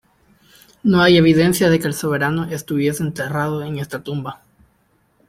[0.81, 4.41] No hay evidencia de que el soberano estuviese enterrado en esta tumba.